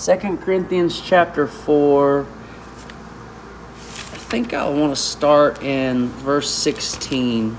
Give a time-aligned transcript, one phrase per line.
[0.00, 2.22] Second Corinthians chapter 4.
[2.22, 2.24] I
[4.30, 7.54] think I want to start in verse 16.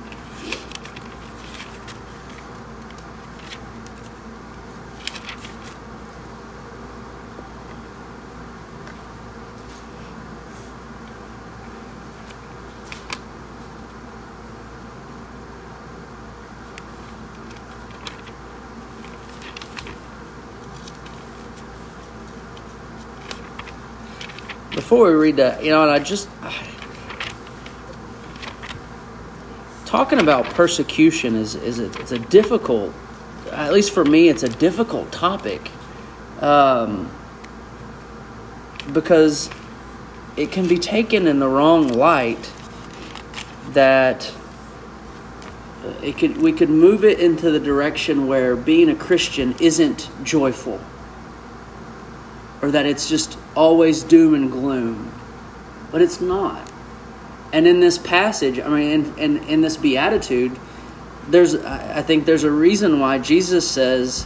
[24.91, 26.27] Before we read that, you know, and I just
[29.86, 32.94] talking about persecution is is a, it's a difficult,
[33.52, 35.72] at least for me, it's a difficult topic,
[36.41, 37.09] um,
[38.91, 39.49] because
[40.35, 42.52] it can be taken in the wrong light.
[43.70, 44.30] That
[46.04, 50.82] it could we could move it into the direction where being a Christian isn't joyful
[52.62, 55.13] or that it's just always doom and gloom.
[55.91, 56.71] But it's not.
[57.54, 60.57] And in this passage, I mean, in, in, in this beatitude,
[61.27, 64.25] there's I think there's a reason why Jesus says,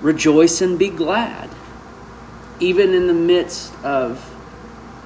[0.00, 1.50] rejoice and be glad,
[2.60, 4.28] even in the midst of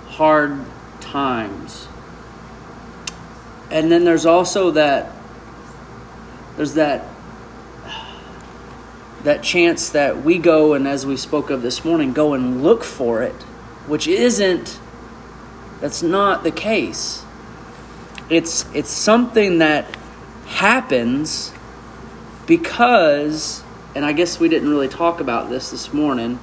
[0.08, 0.58] hard
[1.00, 1.86] times.
[3.70, 5.12] And then there's also that
[6.56, 7.04] there's that
[9.26, 12.84] that chance that we go and, as we spoke of this morning, go and look
[12.84, 13.34] for it,
[13.88, 14.78] which isn't,
[15.80, 17.24] that's not the case.
[18.30, 19.92] It's, it's something that
[20.46, 21.52] happens
[22.46, 23.64] because,
[23.96, 26.38] and I guess we didn't really talk about this this morning,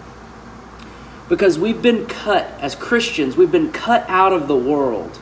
[1.30, 5.22] because we've been cut, as Christians, we've been cut out of the world.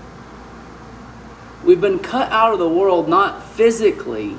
[1.63, 4.35] We've been cut out of the world not physically,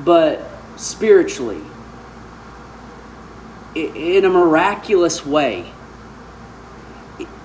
[0.00, 0.40] but
[0.78, 1.60] spiritually
[3.74, 5.72] in a miraculous way.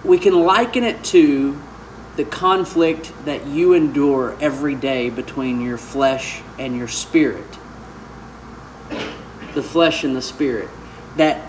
[0.03, 1.59] We can liken it to
[2.15, 7.45] the conflict that you endure every day between your flesh and your spirit.
[9.53, 10.69] The flesh and the spirit.
[11.15, 11.41] That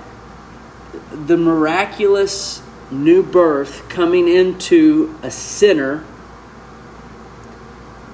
[1.13, 6.05] the miraculous new birth coming into a sinner,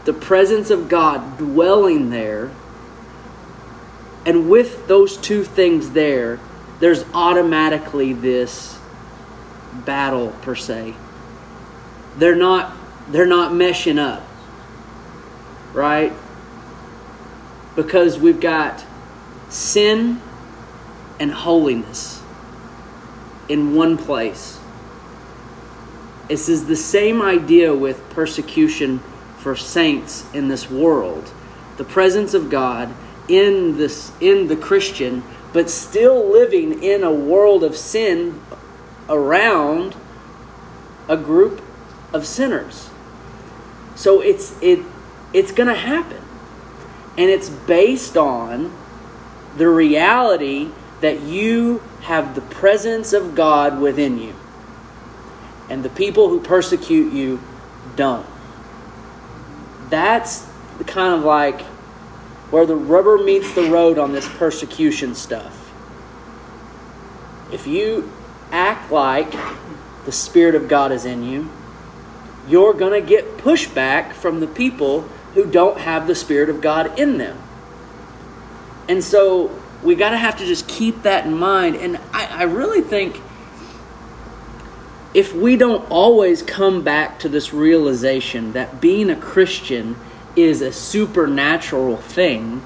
[0.05, 2.51] the presence of God dwelling there,
[4.27, 6.39] and with those two things there,
[6.85, 8.79] there's automatically this
[9.87, 10.95] battle per se.
[12.19, 12.77] They're not
[13.09, 14.23] they're not meshing up.
[15.73, 16.13] Right?
[17.75, 18.85] Because we've got
[19.49, 20.21] sin
[21.19, 22.23] and holiness
[23.49, 24.61] in one place.
[26.29, 28.99] This is the same idea with persecution
[29.39, 31.33] for saints in this world.
[31.79, 32.95] The presence of God
[33.27, 35.23] in this in the Christian
[35.55, 38.43] but still living in a world of sin
[39.09, 39.95] around
[41.09, 41.63] a group
[42.13, 42.91] of sinners.
[43.95, 44.81] So it's it
[45.33, 46.21] it's going to happen.
[47.17, 48.77] And it's based on
[49.57, 50.71] the reality
[51.01, 54.35] that you have the presence of God within you.
[55.71, 57.41] And the people who persecute you
[57.95, 58.27] don't.
[59.89, 60.47] That's
[60.87, 61.61] kind of like
[62.55, 65.73] where the rubber meets the road on this persecution stuff.
[67.53, 68.13] If you
[68.53, 69.35] act like
[70.05, 71.51] the Spirit of God is in you,
[72.47, 75.01] you're going to get pushback from the people
[75.35, 77.37] who don't have the Spirit of God in them.
[78.89, 79.51] And so
[79.83, 81.75] we got to have to just keep that in mind.
[81.75, 83.21] And I, I really think
[85.13, 89.97] if we don't always come back to this realization that being a Christian
[90.37, 92.63] is a supernatural thing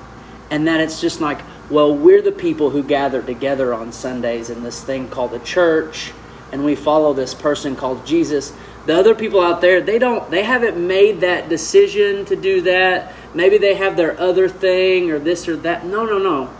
[0.50, 1.40] and that it's just like
[1.70, 6.12] well we're the people who gather together on sundays in this thing called the church
[6.52, 8.52] and we follow this person called jesus.
[8.86, 13.12] The other people out there they don't they haven't made that decision to do that.
[13.34, 15.84] Maybe they have their other thing or this or that.
[15.84, 16.50] No no no.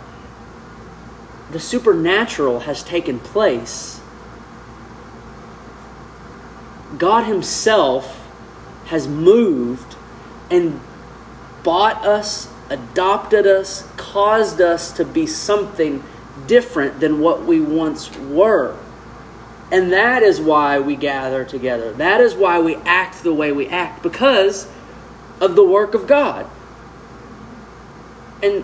[1.51, 3.99] The supernatural has taken place.
[6.97, 8.27] God himself
[8.85, 9.95] has moved
[10.51, 10.79] and
[11.63, 16.03] bought us, adopted us, caused us to be something
[16.47, 18.77] different than what we once were.
[19.71, 21.91] And that is why we gather together.
[21.93, 24.67] That is why we act the way we act, because
[25.39, 26.49] of the work of God.
[28.41, 28.63] And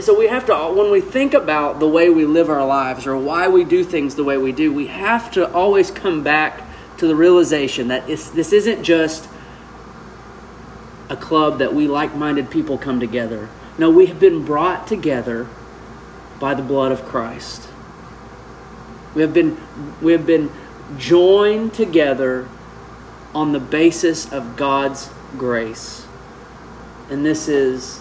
[0.00, 3.18] so we have to, when we think about the way we live our lives or
[3.18, 6.62] why we do things the way we do, we have to always come back
[6.98, 9.28] to the realization that this isn't just
[11.08, 13.48] a club that we like minded people come together.
[13.78, 15.48] No, we have been brought together
[16.40, 17.68] by the blood of Christ.
[19.14, 19.58] We have been,
[20.02, 20.50] we have been
[20.96, 22.48] joined together
[23.34, 26.06] on the basis of God's grace.
[27.10, 28.00] And this is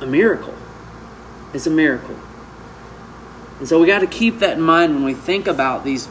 [0.00, 0.54] a miracle.
[1.54, 2.16] It's a miracle.
[3.58, 6.08] And so we got to keep that in mind when we think about these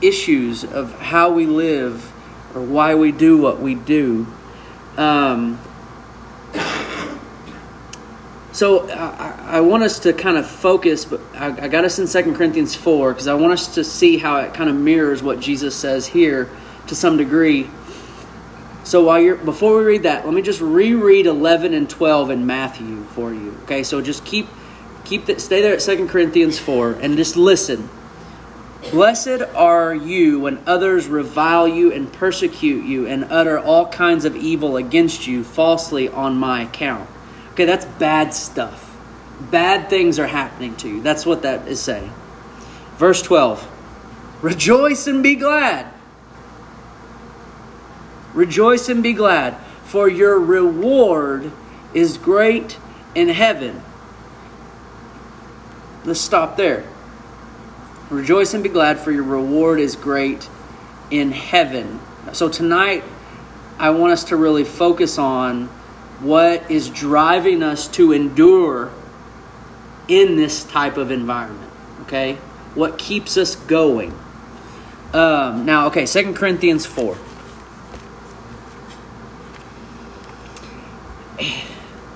[0.00, 2.12] issues of how we live
[2.54, 4.26] or why we do what we do.
[4.96, 5.60] Um,
[8.52, 12.06] so I, I, want us to kind of focus, but I, I got us in
[12.06, 15.40] 2 Corinthians 4 because I want us to see how it kind of mirrors what
[15.40, 16.48] Jesus says here
[16.86, 17.68] to some degree.
[18.84, 22.46] So while you're before we read that, let me just reread 11 and 12 in
[22.46, 23.58] Matthew for you.
[23.64, 24.46] Okay, so just keep
[25.04, 27.88] keep that stay there at 2 Corinthians 4 and just listen.
[28.90, 34.36] Blessed are you when others revile you and persecute you and utter all kinds of
[34.36, 37.08] evil against you falsely on my account.
[37.52, 38.96] Okay, that's bad stuff.
[39.50, 41.02] Bad things are happening to you.
[41.02, 42.12] That's what that is saying.
[42.96, 43.70] Verse 12
[44.42, 45.86] Rejoice and be glad.
[48.32, 51.50] Rejoice and be glad, for your reward
[51.94, 52.78] is great
[53.14, 53.82] in heaven.
[56.04, 56.84] Let's stop there.
[58.10, 60.48] Rejoice and be glad, for your reward is great
[61.10, 62.00] in heaven.
[62.32, 63.02] So tonight,
[63.78, 65.68] I want us to really focus on
[66.20, 68.90] what is driving us to endure
[70.06, 71.70] in this type of environment.
[72.02, 72.34] Okay?
[72.74, 74.12] What keeps us going.
[75.12, 77.16] Um, now, okay, Second Corinthians 4.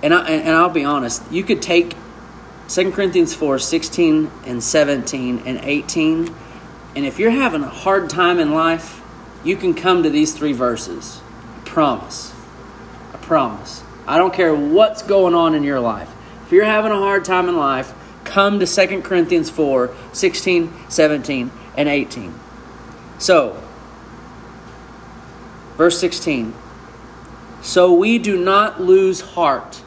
[0.02, 1.94] And, I, and I'll be honest, you could take
[2.68, 6.34] 2 Corinthians 4 16 and 17 and 18,
[6.96, 9.00] and if you're having a hard time in life,
[9.42, 11.20] you can come to these three verses.
[11.56, 12.32] I promise.
[13.14, 13.82] I promise.
[14.06, 16.10] I don't care what's going on in your life.
[16.44, 17.94] If you're having a hard time in life,
[18.24, 22.34] come to 2 Corinthians 4 16, 17, and 18.
[23.18, 23.62] So,
[25.76, 26.54] verse 16.
[27.62, 29.82] So we do not lose heart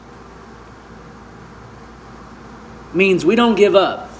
[2.94, 4.10] means we don't give up.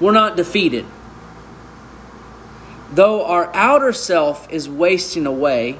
[0.00, 0.84] We're not defeated.
[2.92, 5.78] Though our outer self is wasting away,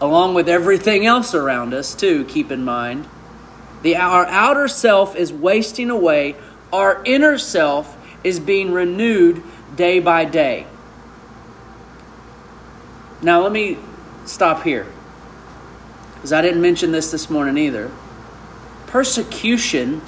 [0.00, 3.08] along with everything else around us, too, keep in mind.
[3.82, 6.36] The, our outer self is wasting away,
[6.72, 9.42] our inner self is being renewed
[9.76, 10.66] day by day.
[13.22, 13.78] Now, let me
[14.24, 14.86] stop here
[16.14, 17.90] because I didn't mention this this morning either.
[18.86, 20.00] Persecution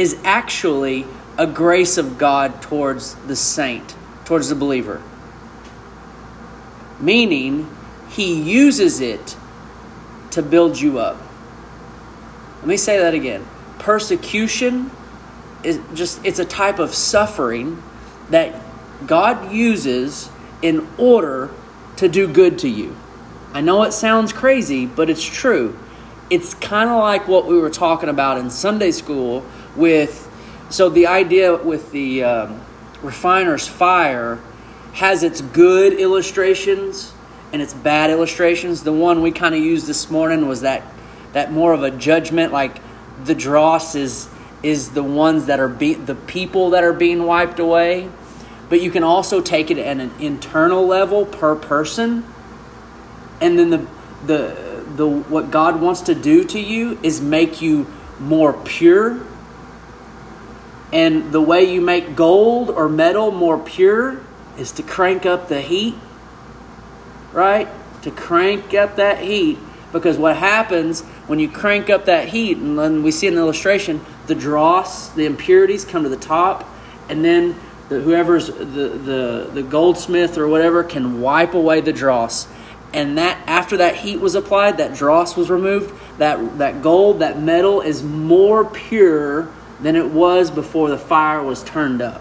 [0.00, 1.04] is actually
[1.36, 3.94] a grace of God towards the saint,
[4.24, 5.02] towards the believer.
[6.98, 7.68] Meaning,
[8.08, 9.36] he uses it
[10.30, 11.20] to build you up.
[12.60, 13.46] Let me say that again.
[13.78, 14.90] Persecution
[15.62, 17.82] is just it's a type of suffering
[18.30, 18.58] that
[19.06, 20.30] God uses
[20.62, 21.50] in order
[21.96, 22.96] to do good to you.
[23.52, 25.78] I know it sounds crazy, but it's true.
[26.30, 29.44] It's kind of like what we were talking about in Sunday school
[29.76, 30.28] with
[30.70, 32.60] so the idea with the um,
[33.02, 34.38] refiner's fire
[34.92, 37.12] has its good illustrations
[37.52, 38.84] and its bad illustrations.
[38.84, 40.82] The one we kind of used this morning was that
[41.32, 42.80] that more of a judgment, like
[43.24, 44.28] the dross is
[44.62, 48.08] is the ones that are be, the people that are being wiped away.
[48.68, 52.24] But you can also take it at an internal level per person,
[53.40, 53.86] and then the
[54.26, 57.88] the the what God wants to do to you is make you
[58.20, 59.20] more pure
[60.92, 64.20] and the way you make gold or metal more pure
[64.58, 65.94] is to crank up the heat,
[67.32, 67.68] right?
[68.02, 69.58] To crank up that heat.
[69.92, 73.40] Because what happens when you crank up that heat, and then we see in the
[73.40, 76.68] illustration, the dross, the impurities come to the top,
[77.08, 77.56] and then
[77.88, 82.46] the, whoever's the, the, the goldsmith or whatever can wipe away the dross.
[82.92, 87.40] And that after that heat was applied, that dross was removed, that, that gold, that
[87.40, 89.48] metal is more pure
[89.82, 92.20] than it was before the fire was turned up.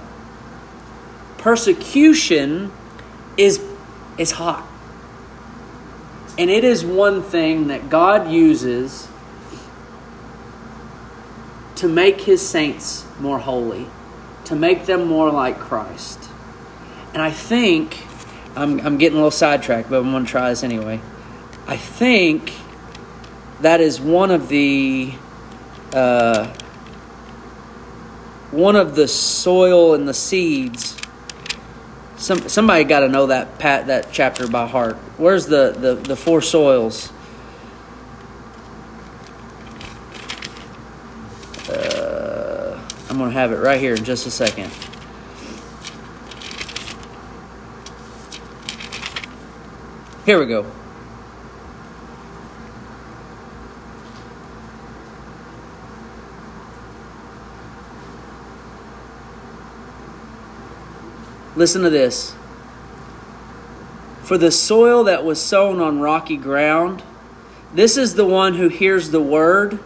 [1.37, 2.71] Persecution
[3.37, 3.61] is,
[4.17, 4.67] is hot.
[6.37, 9.09] And it is one thing that God uses
[11.75, 13.87] to make his saints more holy,
[14.45, 16.29] to make them more like Christ.
[17.13, 18.03] And I think,
[18.55, 21.01] I'm, I'm getting a little sidetracked, but I'm going to try this anyway.
[21.67, 22.53] I think
[23.61, 25.13] that is one of the
[25.93, 26.53] uh,
[28.51, 30.97] one of the soil and the seeds.
[32.17, 34.97] Some, somebody got to know that pat that chapter by heart.
[35.17, 37.11] Where's the, the, the four soils?
[41.69, 42.79] Uh,
[43.09, 44.71] I'm going to have it right here in just a second.
[50.25, 50.65] Here we go.
[61.59, 62.33] Listen to this.
[64.23, 67.03] For the soil that was sown on rocky ground,
[67.73, 69.77] this is the one who hears the word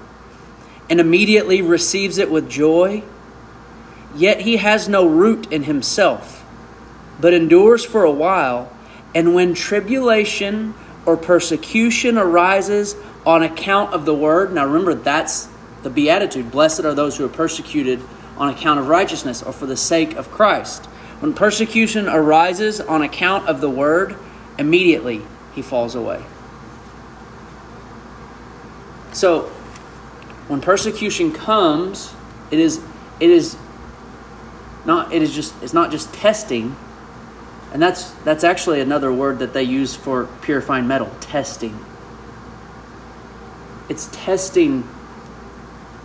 [0.88, 3.02] and immediately receives it with joy.
[4.16, 6.46] Yet he has no root in himself,
[7.20, 8.72] but endures for a while.
[9.16, 10.76] And when tribulation
[11.08, 15.50] or persecution arises on account of the word, now remember that's
[15.82, 16.52] the beatitude.
[16.52, 18.00] Blessed are those who are persecuted
[18.38, 20.88] on account of righteousness or for the sake of Christ.
[21.24, 24.18] When persecution arises on account of the word,
[24.60, 25.22] immediately
[25.56, 26.22] he falls away.
[29.14, 29.44] So,
[30.50, 32.14] when persecution comes,
[32.52, 32.82] it is
[33.22, 33.56] it is
[34.84, 36.76] not it is just it's not just testing.
[37.72, 41.86] And that's that's actually another word that they use for purifying metal, testing.
[43.88, 44.90] It's testing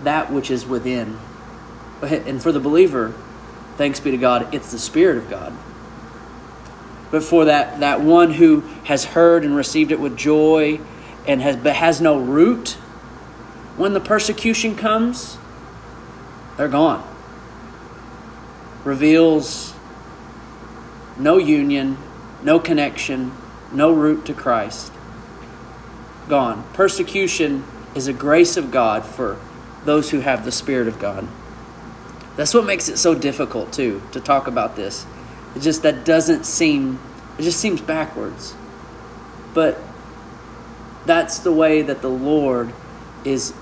[0.04, 1.18] that which is within.
[2.02, 3.14] And for the believer,
[3.78, 5.54] thanks be to God, it's the Spirit of God.
[7.10, 10.80] But for that, that one who has heard and received it with joy
[11.26, 12.70] and has, but has no root,
[13.78, 15.38] when the persecution comes,
[16.56, 17.06] they're gone.
[18.84, 19.74] Reveals
[21.16, 21.96] no union,
[22.42, 23.32] no connection,
[23.72, 24.92] no root to Christ.
[26.28, 26.64] Gone.
[26.72, 29.38] Persecution is a grace of God for
[29.84, 31.26] those who have the Spirit of God.
[32.38, 35.04] That's what makes it so difficult too to talk about this.
[35.56, 37.00] It just that doesn't seem
[37.36, 38.54] it just seems backwards.
[39.54, 39.76] But
[41.04, 42.72] that's the way that the Lord
[43.24, 43.52] is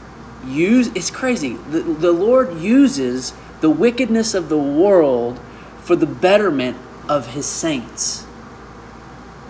[0.44, 1.54] use it's crazy.
[1.54, 5.40] The, the Lord uses the wickedness of the world
[5.80, 6.76] for the betterment
[7.08, 8.26] of his saints.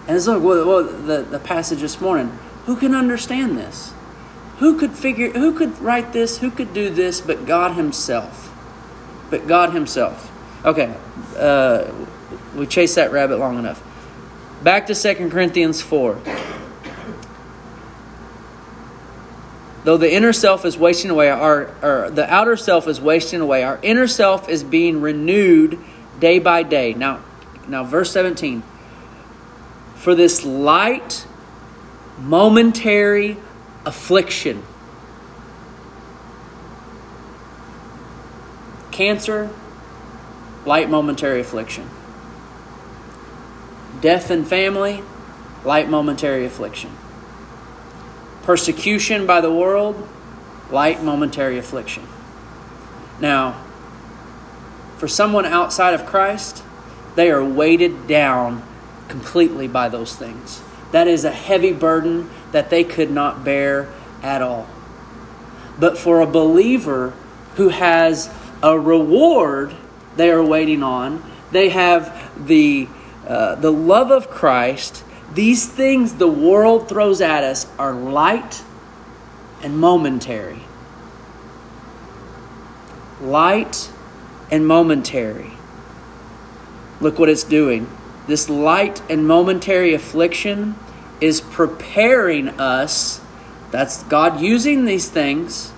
[0.07, 2.39] And it's like well, well the, the passage this morning.
[2.67, 3.93] Who can understand this?
[4.59, 6.39] Who could figure who could write this?
[6.39, 8.46] Who could do this but God Himself?
[9.31, 10.33] But God Himself.
[10.65, 10.95] Okay,
[11.37, 11.93] uh,
[12.57, 13.83] we chased that rabbit long enough.
[14.63, 16.21] Back to 2 Corinthians 4.
[19.85, 23.63] Though the inner self is wasting away, our, or the outer self is wasting away,
[23.63, 25.79] our inner self is being renewed
[26.19, 26.95] day by day.
[26.95, 27.23] Now,
[27.69, 28.65] now verse 17.
[29.95, 31.25] For this light,
[32.19, 33.37] momentary
[33.85, 34.65] affliction
[38.97, 39.51] Cancer,
[40.65, 41.91] light momentary affliction.
[44.01, 45.03] Death in family,
[45.67, 46.91] light momentary affliction.
[48.43, 50.09] Persecution by the world,
[50.71, 52.05] light momentary affliction.
[53.21, 53.63] Now,
[54.97, 56.63] for someone outside of Christ,
[57.17, 58.67] they are weighted down
[59.09, 60.63] completely by those things.
[60.93, 63.91] That is a heavy burden that they could not bear
[64.23, 64.67] at all.
[65.79, 67.13] But for a believer
[67.57, 68.31] who has
[68.63, 69.75] a reward
[70.17, 71.23] they are waiting on.
[71.53, 72.89] They have the,
[73.27, 75.05] uh, the love of Christ.
[75.35, 78.63] These things the world throws at us are light
[79.63, 80.61] and momentary.
[83.21, 83.91] Light
[84.51, 85.53] and momentary.
[87.01, 87.89] Look what it's doing.
[88.27, 90.77] This light and momentary affliction
[91.21, 93.21] is preparing us.
[93.71, 95.73] That's God using these things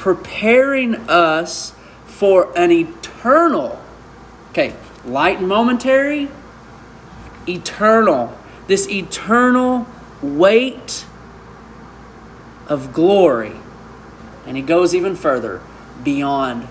[0.00, 1.74] preparing us
[2.06, 3.78] for an eternal,
[4.48, 6.26] okay, light and momentary,
[7.46, 8.34] eternal,
[8.66, 9.86] this eternal
[10.22, 11.04] weight
[12.66, 13.52] of glory.
[14.46, 15.60] And he goes even further
[16.02, 16.66] beyond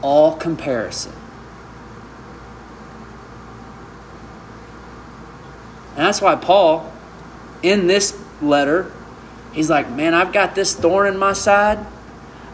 [0.00, 1.12] all comparison.
[5.96, 6.92] And that's why Paul,
[7.60, 8.92] in this letter,
[9.52, 11.84] he's like, Man, I've got this thorn in my side.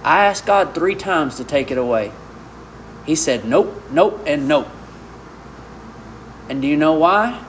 [0.05, 2.13] I asked God three times to take it away.
[3.07, 4.69] He said, Nope, nope, and nope.
[6.49, 7.43] And do you know why?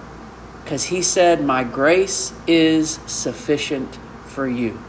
[0.64, 4.82] Because He said, My grace is sufficient for you.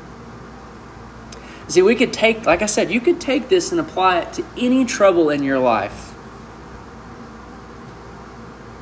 [1.68, 4.44] See, we could take, like I said, you could take this and apply it to
[4.56, 6.14] any trouble in your life.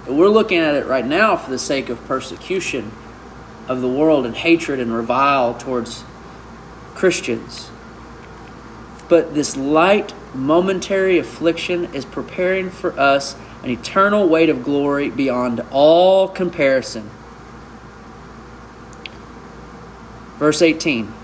[0.04, 2.92] But we're looking at it right now for the sake of persecution
[3.66, 6.04] of the world and hatred and revile towards
[6.94, 7.70] Christians.
[9.14, 15.60] But this light, momentary affliction is preparing for us an eternal weight of glory beyond
[15.70, 17.08] all comparison.
[20.36, 21.14] Verse 18.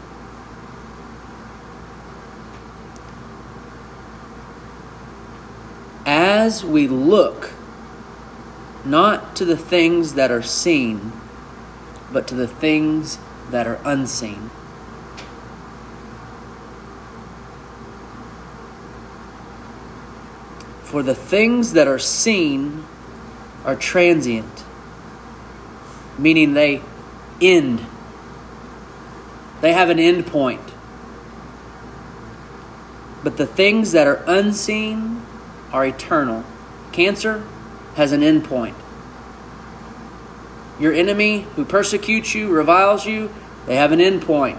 [6.06, 7.50] As we look
[8.84, 11.10] not to the things that are seen,
[12.12, 13.18] but to the things
[13.50, 14.50] that are unseen.
[20.90, 22.84] For the things that are seen
[23.64, 24.64] are transient,
[26.18, 26.82] meaning they
[27.40, 27.86] end.
[29.60, 30.60] They have an end point.
[33.22, 35.24] But the things that are unseen
[35.70, 36.44] are eternal.
[36.90, 37.46] Cancer
[37.94, 38.76] has an end point.
[40.80, 43.32] Your enemy who persecutes you, reviles you,
[43.66, 44.58] they have an end point.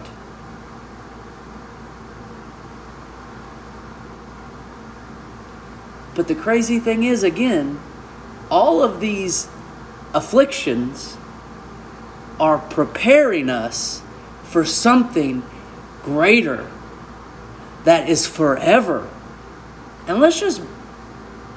[6.15, 7.79] But the crazy thing is, again,
[8.49, 9.47] all of these
[10.13, 11.17] afflictions
[12.39, 14.01] are preparing us
[14.43, 15.43] for something
[16.03, 16.69] greater
[17.85, 19.09] that is forever.
[20.07, 20.61] And let's just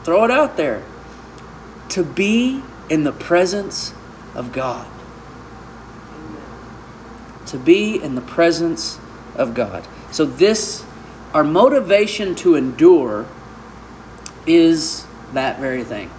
[0.05, 0.85] throw it out there
[1.91, 3.93] to be in the presence
[4.35, 4.87] of God.
[7.47, 8.99] To be in the presence
[9.35, 9.87] of God.
[10.13, 10.85] So, this,
[11.33, 13.27] our motivation to endure
[14.47, 16.11] is that very thing.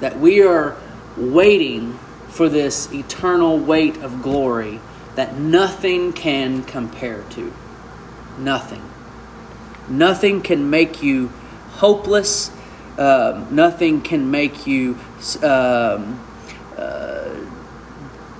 [0.00, 0.76] That we are
[1.16, 4.80] waiting for this eternal weight of glory
[5.14, 7.52] that nothing can compare to.
[8.38, 8.82] Nothing.
[9.88, 11.28] Nothing can make you
[11.76, 12.50] hopeless.
[12.98, 14.98] Um, nothing can make you
[15.42, 16.22] um,
[16.76, 17.34] uh,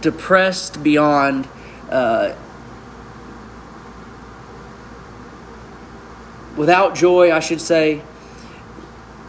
[0.02, 1.48] depressed beyond
[1.90, 2.34] uh,
[6.56, 8.02] without joy, I should say,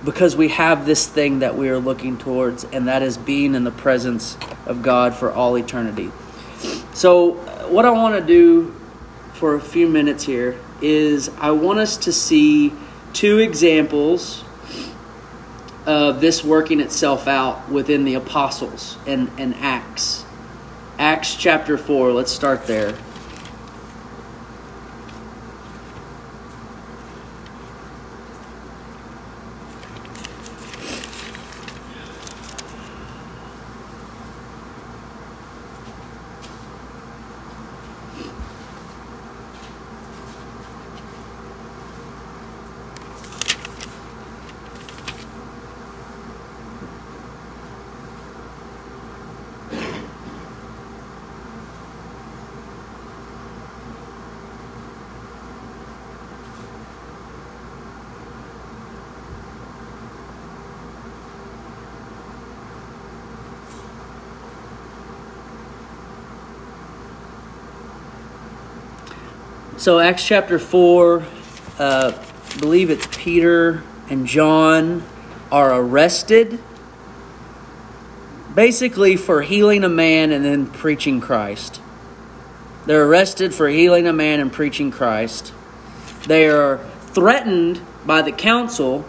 [0.04, 3.64] because we have this thing that we are looking towards, and that is being in
[3.64, 6.12] the presence of God for all eternity.
[6.94, 7.32] So,
[7.70, 8.76] what I want to do
[9.34, 12.74] for a few minutes here is I want us to see
[13.14, 14.44] two examples
[15.86, 20.26] of this working itself out within the apostles and, and Acts.
[21.00, 22.98] Acts chapter 4, let's start there.
[69.88, 71.24] So, Acts chapter 4,
[71.80, 72.12] uh,
[72.60, 75.02] believe it's Peter and John
[75.50, 76.60] are arrested
[78.54, 81.80] basically for healing a man and then preaching Christ.
[82.86, 85.54] They're arrested for healing a man and preaching Christ.
[86.28, 86.80] They are
[87.14, 89.06] threatened by the council.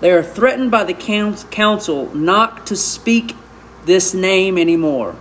[0.00, 3.36] They are threatened by the council not to speak
[3.84, 5.14] this name anymore.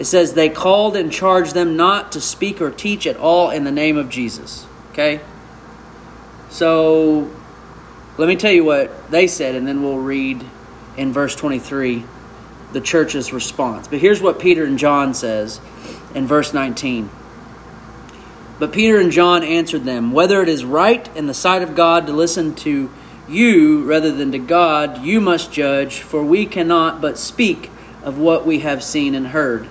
[0.00, 3.64] It says they called and charged them not to speak or teach at all in
[3.64, 4.66] the name of Jesus.
[4.92, 5.20] Okay?
[6.48, 7.30] So
[8.16, 10.42] let me tell you what they said, and then we'll read
[10.96, 12.02] in verse 23
[12.72, 13.88] the church's response.
[13.88, 15.60] But here's what Peter and John says
[16.14, 17.10] in verse 19.
[18.58, 22.06] But Peter and John answered them, Whether it is right in the sight of God
[22.06, 22.90] to listen to
[23.28, 27.70] you rather than to God, you must judge, for we cannot but speak
[28.02, 29.68] of what we have seen and heard.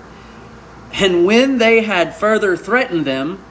[0.92, 3.42] And when they had further threatened them,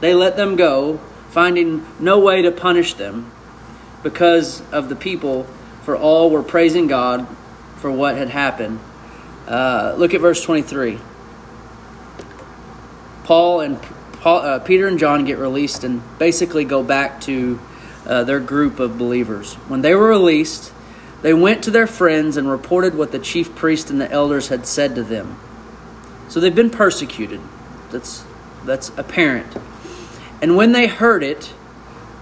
[0.00, 0.98] they let them go,
[1.30, 3.30] finding no way to punish them
[4.02, 5.44] because of the people,
[5.84, 7.26] for all were praising God
[7.76, 8.80] for what had happened.
[9.46, 10.98] Uh, look at verse 23.
[13.24, 13.80] Paul and
[14.20, 17.60] Paul, uh, Peter and John get released and basically go back to
[18.06, 19.54] uh, their group of believers.
[19.68, 20.72] When they were released,
[21.22, 24.66] they went to their friends and reported what the chief priest and the elders had
[24.66, 25.38] said to them.
[26.32, 27.42] So they've been persecuted.
[27.90, 28.24] That's
[28.64, 29.54] that's apparent.
[30.40, 31.44] And when they heard it,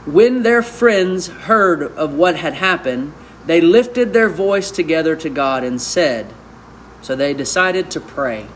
[0.05, 3.13] when their friends heard of what had happened,
[3.47, 6.27] they lifted their voice together to God and said,
[7.03, 8.49] so they decided to pray.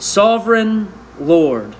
[0.00, 1.76] Sovereign Lord,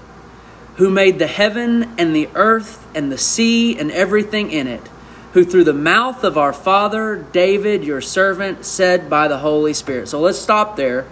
[0.77, 4.89] who made the heaven and the earth and the sea and everything in it,
[5.33, 10.09] who through the mouth of our father David, your servant, said by the Holy Spirit.
[10.09, 11.09] So let's stop there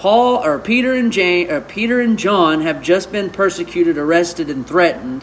[0.00, 4.66] Paul or Peter and Jane, or Peter and John have just been persecuted, arrested, and
[4.66, 5.22] threatened,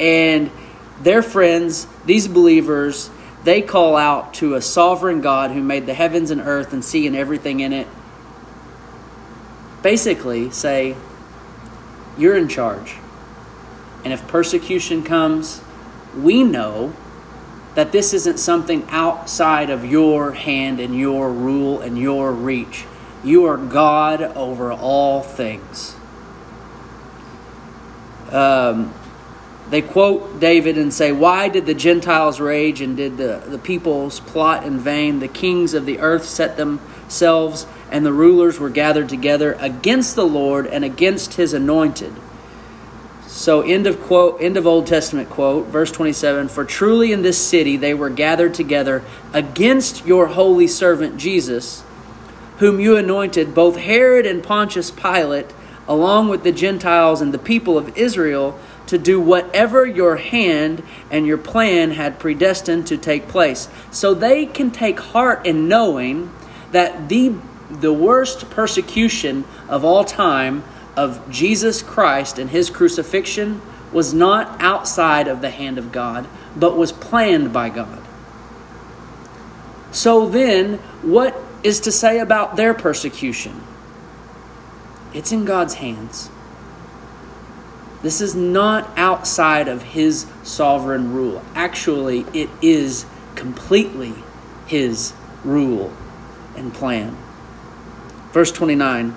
[0.00, 0.50] and
[1.00, 3.08] their friends, these believers,
[3.44, 7.06] they call out to a sovereign God who made the heavens and earth and sea
[7.06, 7.86] and everything in it.
[9.84, 10.96] basically say,
[12.18, 12.96] You're in charge.
[14.02, 15.60] And if persecution comes,
[16.16, 16.92] we know
[17.76, 22.86] that this isn't something outside of your hand and your rule and your reach.
[23.24, 25.96] You are God over all things.
[28.30, 28.92] Um,
[29.70, 34.20] they quote David and say, Why did the Gentiles rage and did the, the peoples
[34.20, 35.18] plot in vain?
[35.18, 40.26] The kings of the earth set themselves, and the rulers were gathered together against the
[40.26, 42.12] Lord and against his anointed.
[43.26, 47.38] So end of quote end of Old Testament quote, verse 27, for truly in this
[47.38, 49.02] city they were gathered together
[49.32, 51.82] against your holy servant Jesus,
[52.58, 55.52] whom you anointed, both Herod and Pontius Pilate,
[55.88, 61.26] along with the Gentiles and the people of Israel, to do whatever your hand and
[61.26, 63.68] your plan had predestined to take place.
[63.90, 66.32] So they can take heart in knowing
[66.72, 67.34] that the
[67.70, 70.62] the worst persecution of all time
[70.96, 73.60] of Jesus Christ and his crucifixion
[73.92, 78.02] was not outside of the hand of God, but was planned by God.
[79.90, 83.62] So then, what is to say about their persecution?
[85.14, 86.30] It's in God's hands.
[88.02, 91.42] This is not outside of His sovereign rule.
[91.54, 94.14] Actually, it is completely
[94.66, 95.12] His
[95.44, 95.92] rule
[96.56, 97.16] and plan.
[98.32, 99.14] Verse 29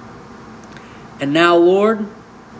[1.19, 2.07] and now, Lord,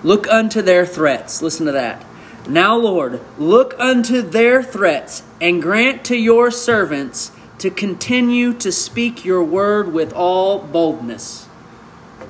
[0.04, 1.42] look unto their threats.
[1.42, 2.06] Listen to that.
[2.48, 9.24] Now, Lord, look unto their threats and grant to your servants to continue to speak
[9.24, 11.48] your word with all boldness.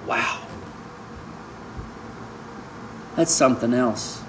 [0.05, 0.41] Wow.
[3.15, 4.21] That's something else.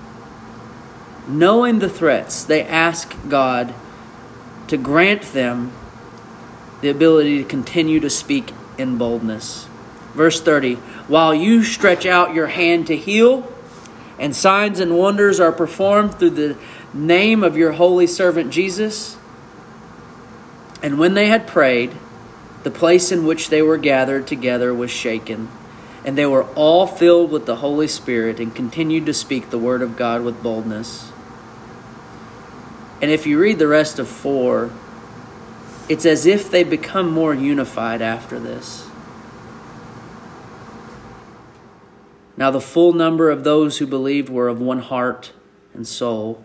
[1.26, 3.74] Knowing the threats, they ask God
[4.68, 5.72] to grant them
[6.80, 9.66] the ability to continue to speak in boldness.
[10.14, 10.74] Verse 30
[11.08, 13.50] While you stretch out your hand to heal,
[14.18, 16.56] and signs and wonders are performed through the
[16.92, 19.16] name of your holy servant Jesus.
[20.82, 21.92] And when they had prayed,
[22.62, 25.48] the place in which they were gathered together was shaken,
[26.04, 29.82] and they were all filled with the Holy Spirit and continued to speak the word
[29.82, 31.12] of God with boldness.
[33.00, 34.70] And if you read the rest of 4,
[35.88, 38.86] it's as if they become more unified after this.
[42.36, 45.32] Now the full number of those who believed were of one heart
[45.74, 46.44] and soul,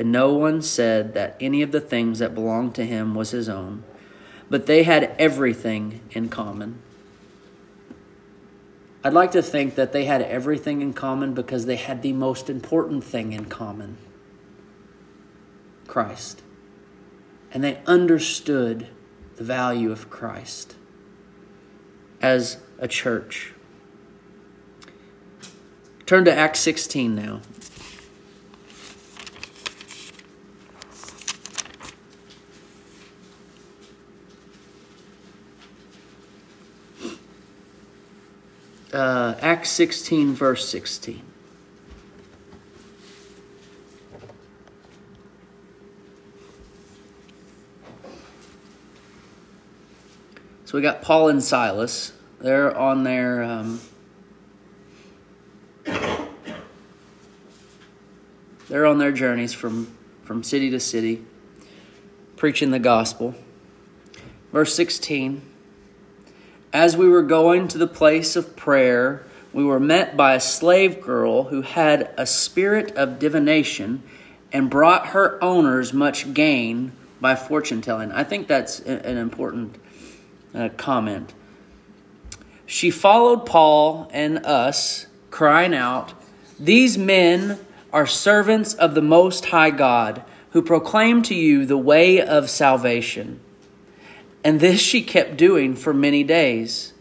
[0.00, 3.50] and no one said that any of the things that belonged to him was his
[3.50, 3.84] own,
[4.48, 6.80] but they had everything in common.
[9.04, 12.48] I'd like to think that they had everything in common because they had the most
[12.48, 13.98] important thing in common
[15.86, 16.40] Christ.
[17.52, 18.86] And they understood
[19.36, 20.76] the value of Christ
[22.22, 23.52] as a church.
[26.06, 27.42] Turn to Acts 16 now.
[38.92, 41.22] Uh, Acts 16, verse 16.
[50.64, 52.12] So we got Paul and Silas.
[52.40, 53.80] They're on their um,
[58.70, 61.24] They're on their journeys from, from city to city,
[62.36, 63.34] preaching the gospel.
[64.52, 65.49] Verse 16
[66.72, 71.00] As we were going to the place of prayer, we were met by a slave
[71.00, 74.04] girl who had a spirit of divination
[74.52, 78.12] and brought her owners much gain by fortune telling.
[78.12, 79.76] I think that's an important
[80.54, 81.34] uh, comment.
[82.66, 86.14] She followed Paul and us, crying out,
[86.58, 87.58] These men
[87.92, 93.40] are servants of the Most High God, who proclaim to you the way of salvation.
[94.42, 96.92] And this she kept doing for many days.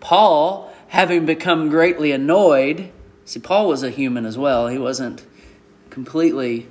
[0.00, 2.90] Paul, having become greatly annoyed,
[3.24, 4.68] see, Paul was a human as well.
[4.68, 5.24] He wasn't
[5.90, 6.68] completely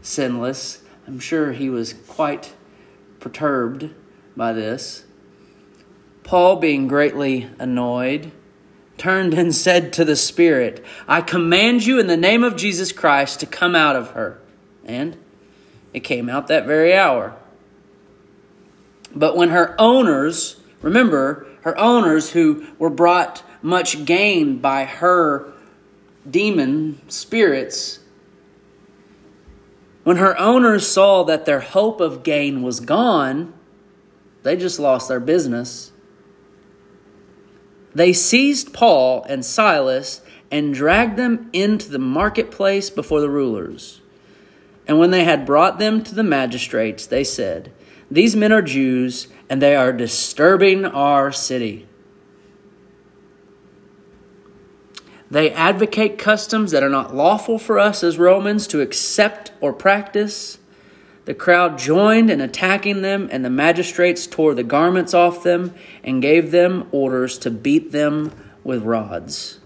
[0.00, 0.82] sinless.
[1.06, 2.54] I'm sure he was quite
[3.20, 3.90] perturbed
[4.36, 5.04] by this.
[6.22, 8.32] Paul, being greatly annoyed,
[8.96, 13.40] turned and said to the Spirit, I command you in the name of Jesus Christ
[13.40, 14.40] to come out of her.
[14.84, 15.18] And
[15.92, 17.36] it came out that very hour.
[19.14, 25.52] But when her owners, remember, her owners who were brought much gain by her
[26.28, 28.00] demon spirits,
[30.02, 33.54] when her owners saw that their hope of gain was gone,
[34.42, 35.92] they just lost their business
[37.94, 44.00] They seized Paul and Silas and dragged them into the marketplace before the rulers.
[44.86, 47.72] And when they had brought them to the magistrates, they said,
[48.10, 51.86] These men are Jews, and they are disturbing our city.
[55.30, 60.58] They advocate customs that are not lawful for us as Romans to accept or practice.
[61.24, 66.22] The crowd joined in attacking them, and the magistrates tore the garments off them and
[66.22, 69.58] gave them orders to beat them with rods.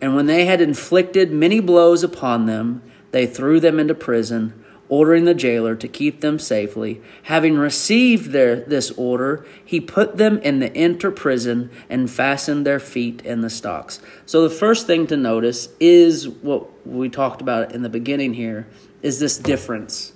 [0.00, 5.24] And when they had inflicted many blows upon them, they threw them into prison, ordering
[5.24, 7.00] the jailer to keep them safely.
[7.24, 12.78] Having received their, this order, he put them in the inner prison and fastened their
[12.78, 14.00] feet in the stocks.
[14.26, 18.68] So the first thing to notice is what we talked about in the beginning here
[19.02, 20.12] is this difference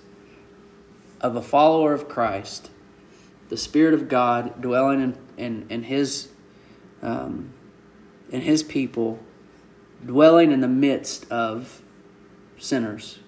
[1.20, 2.70] of a follower of Christ,
[3.48, 6.28] the Spirit of God dwelling in, in, in his
[7.02, 7.54] um,
[8.30, 9.18] in his people,
[10.04, 11.82] dwelling in the midst of
[12.58, 13.18] sinners.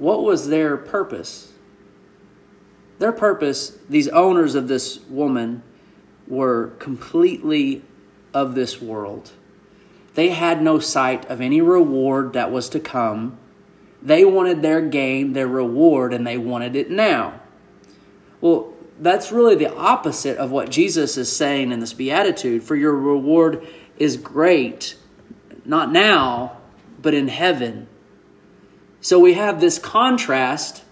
[0.00, 1.52] What was their purpose?
[2.98, 5.62] Their purpose, these owners of this woman,
[6.26, 7.82] were completely
[8.34, 9.30] of this world.
[10.14, 13.38] They had no sight of any reward that was to come
[14.02, 17.40] they wanted their gain, their reward, and they wanted it now.
[18.40, 22.62] Well, that's really the opposite of what Jesus is saying in this beatitude.
[22.62, 23.66] For your reward
[23.98, 24.96] is great,
[25.64, 26.58] not now,
[27.00, 27.88] but in heaven.
[29.00, 30.84] So we have this contrast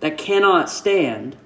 [0.00, 1.36] that cannot stand.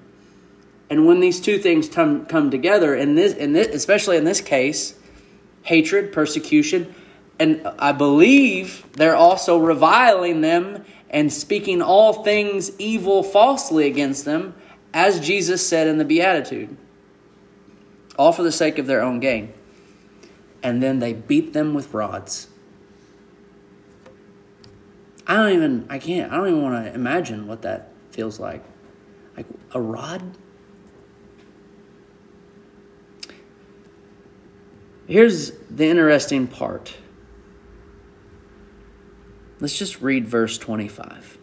[0.89, 4.41] And when these two things come, come together, in this, in this, especially in this
[4.41, 4.95] case,
[5.63, 6.93] hatred, persecution,
[7.39, 14.53] and I believe they're also reviling them and speaking all things evil falsely against them,
[14.93, 16.77] as Jesus said in the Beatitude.
[18.17, 19.53] All for the sake of their own gain.
[20.61, 22.47] And then they beat them with rods.
[25.27, 28.63] I don't even, I can't, I don't even want to imagine what that feels like.
[29.37, 30.37] Like a rod?
[35.07, 36.95] Here's the interesting part
[39.61, 41.37] Let's just read verse 25.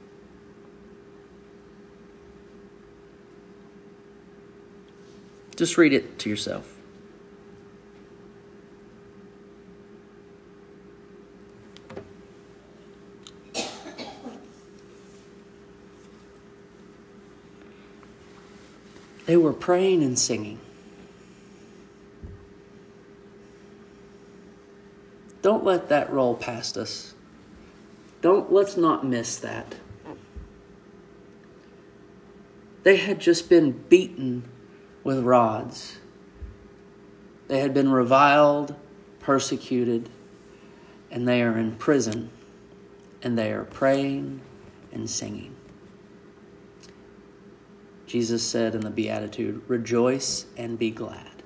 [5.54, 6.77] Just read it to yourself.
[19.28, 20.58] They were praying and singing.
[25.42, 27.12] Don't let that roll past us.
[28.22, 29.74] Don't let's not miss that.
[32.84, 34.48] They had just been beaten
[35.04, 35.98] with rods.
[37.48, 38.74] They had been reviled,
[39.20, 40.08] persecuted,
[41.10, 42.30] and they are in prison
[43.22, 44.40] and they are praying
[44.90, 45.57] and singing.
[48.08, 51.42] Jesus said in the Beatitude, Rejoice and be glad.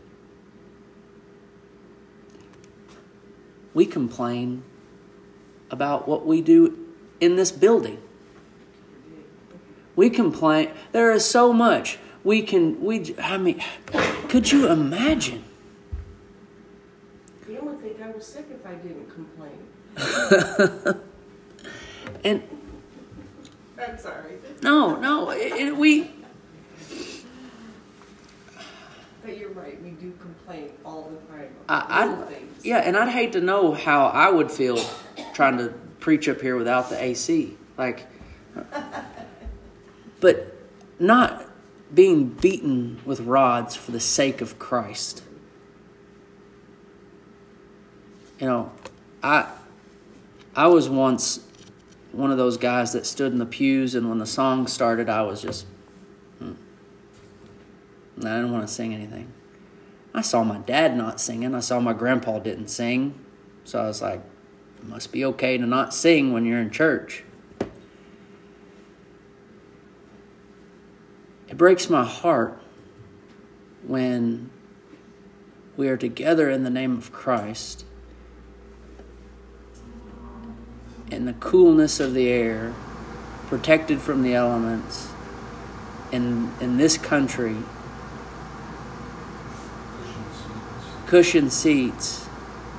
[3.75, 4.63] We complain
[5.73, 6.79] about what we do
[7.21, 8.01] in this building.
[9.97, 10.71] We complain.
[10.93, 12.81] There is so much we can.
[12.81, 13.17] We.
[13.21, 13.61] I mean,
[14.29, 15.43] could you imagine?
[17.49, 19.59] You would think I was sick if I didn't complain.
[22.25, 22.43] and
[23.79, 24.39] I'm sorry.
[24.63, 25.31] No, no.
[25.31, 26.11] It, it, we.
[29.25, 29.81] But you're right.
[29.83, 31.49] We do complain all the time.
[31.69, 34.79] I, I yeah, and I'd hate to know how I would feel
[35.33, 35.69] trying to
[36.01, 37.57] preach up here without the AC.
[37.79, 38.07] Like,
[40.21, 40.57] but
[40.99, 41.47] not
[41.95, 45.23] being beaten with rods for the sake of Christ.
[48.41, 48.73] You know,
[49.23, 49.51] I
[50.55, 51.47] I was once
[52.11, 55.23] one of those guys that stood in the pews, and when the song started, I
[55.23, 55.67] was just.
[58.19, 59.33] I didn't want to sing anything.
[60.15, 61.55] I saw my dad not singing.
[61.55, 63.19] I saw my grandpa didn't sing.
[63.65, 64.21] So I was like,
[64.79, 67.25] it must be okay to not sing when you're in church.
[71.49, 72.61] It breaks my heart
[73.87, 74.51] when
[75.77, 77.85] we are together in the name of Christ
[81.13, 82.75] in the coolness of the air,
[83.47, 85.11] protected from the elements,
[86.11, 87.57] in, in this country
[91.13, 92.27] cushioned seats,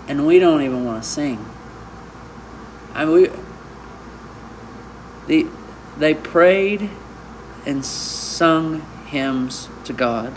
[0.08, 1.46] and we don't even want to sing.
[2.96, 3.30] I mean, we,
[5.28, 5.50] they,
[6.00, 6.90] they prayed
[7.68, 10.34] and sung hymns to God.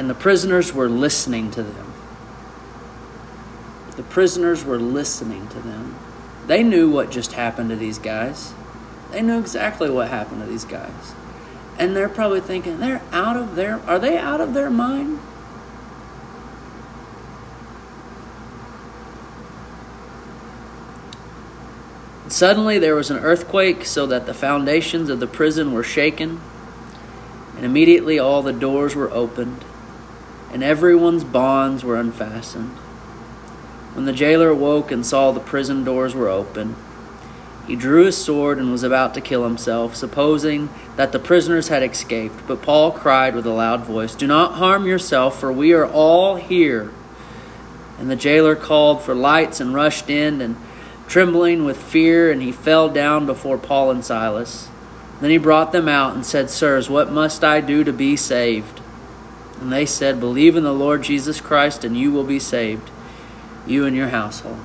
[0.00, 1.92] and the prisoners were listening to them.
[3.96, 5.94] The prisoners were listening to them.
[6.46, 8.54] They knew what just happened to these guys.
[9.10, 11.12] They knew exactly what happened to these guys.
[11.80, 15.18] And they're probably thinking, they're out of their are they out of their mind?
[22.28, 26.42] Suddenly there was an earthquake, so that the foundations of the prison were shaken,
[27.56, 29.64] and immediately all the doors were opened,
[30.52, 32.70] and everyone's bonds were unfastened.
[33.94, 36.76] When the jailer awoke and saw the prison doors were open,
[37.66, 41.82] he drew his sword and was about to kill himself, supposing that the prisoners had
[41.82, 42.46] escaped.
[42.46, 46.36] But Paul cried with a loud voice, Do not harm yourself, for we are all
[46.36, 46.90] here.
[47.98, 50.56] And the jailer called for lights and rushed in, and
[51.06, 54.68] trembling with fear, and he fell down before Paul and Silas.
[55.20, 58.80] Then he brought them out and said, Sirs, what must I do to be saved?
[59.60, 62.90] And they said, Believe in the Lord Jesus Christ, and you will be saved,
[63.66, 64.56] you and your household.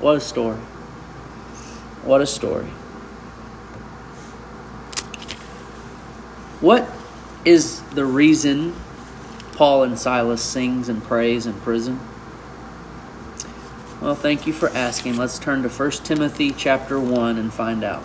[0.00, 0.58] What a story.
[2.02, 2.66] What a story.
[6.60, 6.90] What
[7.44, 8.74] is the reason
[9.54, 12.00] Paul and Silas sings and prays in prison?
[14.00, 15.16] Well, thank you for asking.
[15.16, 18.02] Let's turn to 1 Timothy chapter 1 and find out.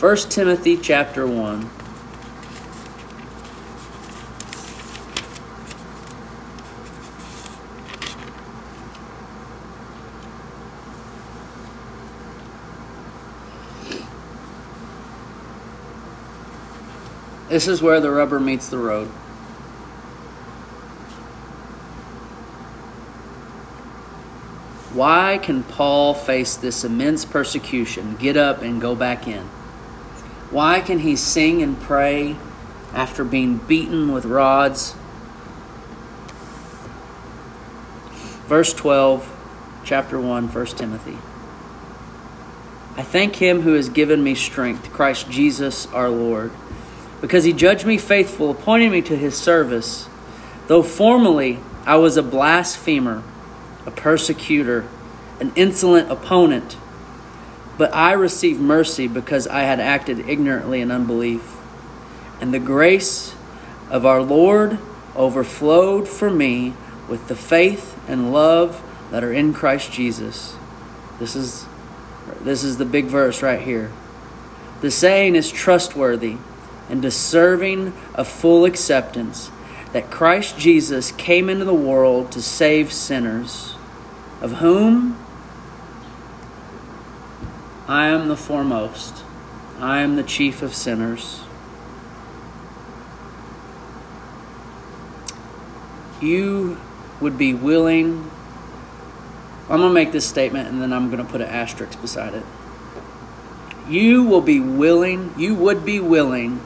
[0.00, 1.79] 1 Timothy chapter 1.
[17.50, 19.08] This is where the rubber meets the road.
[24.94, 29.42] Why can Paul face this immense persecution, get up, and go back in?
[30.50, 32.36] Why can he sing and pray
[32.92, 34.94] after being beaten with rods?
[38.46, 41.18] Verse 12, chapter 1, 1 Timothy.
[42.96, 46.52] I thank him who has given me strength, Christ Jesus our Lord,
[47.20, 50.08] because he judged me faithful, appointing me to his service.
[50.66, 53.22] Though formerly I was a blasphemer,
[53.86, 54.86] a persecutor,
[55.38, 56.76] an insolent opponent.
[57.76, 61.56] But I received mercy because I had acted ignorantly in unbelief.
[62.40, 63.34] And the grace
[63.90, 64.78] of our Lord
[65.16, 66.74] overflowed for me
[67.08, 70.54] with the faith and love that are in Christ Jesus.
[71.18, 71.66] This is
[72.42, 73.90] this is the big verse right here.
[74.80, 76.36] The saying is trustworthy
[76.90, 79.50] and deserving of full acceptance
[79.92, 83.74] that Christ Jesus came into the world to save sinners,
[84.40, 85.18] of whom
[87.88, 89.24] I am the foremost,
[89.78, 91.40] I am the chief of sinners.
[96.20, 96.78] You
[97.20, 98.30] would be willing.
[99.68, 102.34] I'm going to make this statement and then I'm going to put an asterisk beside
[102.34, 102.44] it.
[103.88, 106.60] You will be willing, you would be willing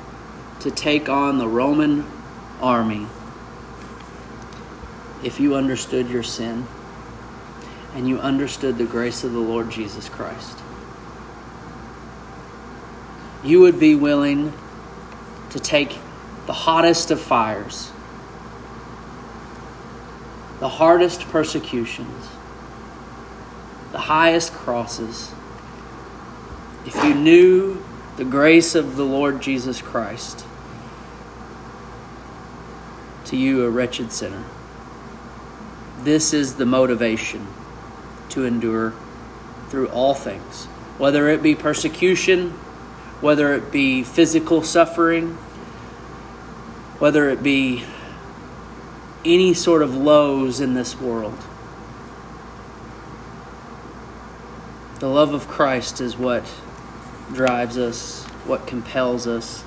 [0.65, 2.07] to take on the Roman
[2.63, 3.07] army
[5.23, 6.67] if you understood your sin
[7.95, 10.57] and you understood the grace of the Lord Jesus Christ.
[13.45, 14.55] You would be willing
[15.51, 15.99] to take
[16.47, 17.93] the hottest of fires,
[20.61, 22.29] the hardest persecutions,
[23.93, 25.31] the highest crosses,
[26.87, 27.85] if you knew
[28.17, 30.47] the grace of the Lord Jesus Christ
[33.27, 34.45] to you, a wretched sinner.
[36.01, 37.47] This is the motivation
[38.31, 38.93] to endure
[39.69, 40.67] through all things,
[40.99, 42.51] whether it be persecution,
[43.21, 45.35] whether it be physical suffering,
[46.99, 47.85] whether it be
[49.25, 51.39] any sort of lows in this world.
[55.01, 56.45] The love of Christ is what
[57.33, 59.65] drives us, what compels us.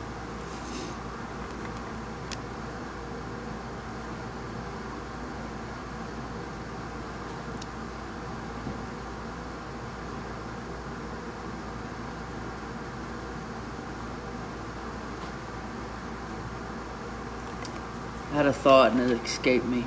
[18.68, 19.86] Thought and it escaped me.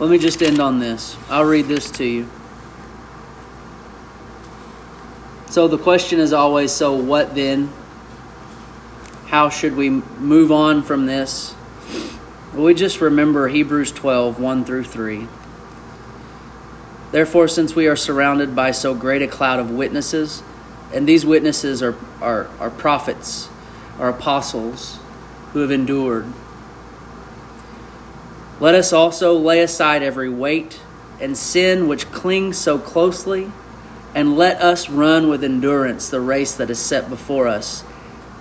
[0.00, 1.16] Let me just end on this.
[1.28, 2.28] I'll read this to you.
[5.50, 7.72] So the question is always so what then?
[9.26, 11.54] How should we move on from this?
[12.52, 15.28] We just remember Hebrews 12 1 through 3.
[17.12, 20.42] Therefore, since we are surrounded by so great a cloud of witnesses,
[20.92, 23.48] and these witnesses are, are, are prophets,
[23.98, 24.98] are apostles
[25.52, 26.26] who have endured,
[28.60, 30.80] let us also lay aside every weight
[31.18, 33.50] and sin which clings so closely,
[34.14, 37.80] and let us run with endurance the race that is set before us.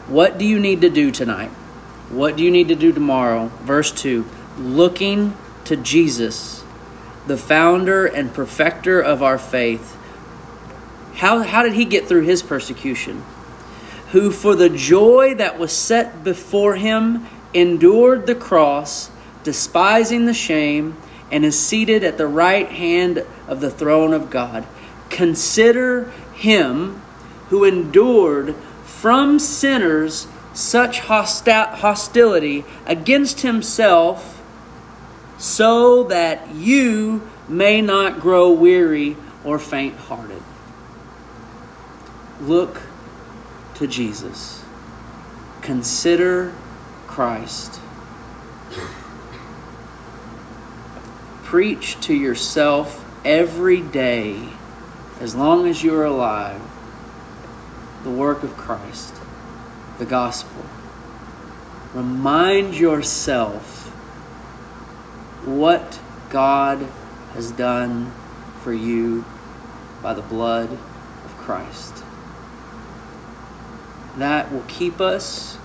[0.07, 1.51] What do you need to do tonight?
[2.09, 3.47] What do you need to do tomorrow?
[3.61, 4.25] Verse 2
[4.57, 6.58] Looking to Jesus,
[7.27, 9.95] the founder and perfecter of our faith.
[11.15, 13.23] How, how did he get through his persecution?
[14.11, 19.11] Who, for the joy that was set before him, endured the cross,
[19.43, 20.97] despising the shame,
[21.31, 24.65] and is seated at the right hand of the throne of God.
[25.09, 27.01] Consider him
[27.49, 34.38] who endured from sinners such hosti- hostility against himself,
[35.39, 40.43] so that you may not grow weary or faint hearted.
[42.41, 42.81] Look
[43.75, 44.63] to Jesus.
[45.61, 46.53] Consider
[47.07, 47.79] Christ.
[51.43, 54.49] Preach to yourself every day,
[55.19, 56.61] as long as you are alive,
[58.03, 59.15] the work of Christ
[59.99, 60.65] the gospel.
[61.93, 63.78] Remind yourself
[65.57, 66.79] what God
[67.33, 68.11] has done
[68.63, 69.25] for you
[70.01, 72.03] by the blood of Christ.
[74.17, 75.57] That will keep us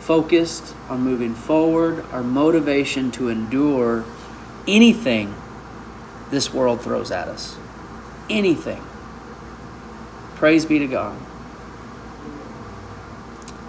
[0.00, 4.04] focused on moving forward, our motivation to endure
[4.68, 5.34] anything
[6.30, 7.56] this world throws at us.
[8.30, 8.82] Anything.
[10.36, 11.18] Praise be to God.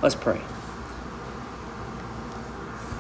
[0.02, 0.42] Let's pray.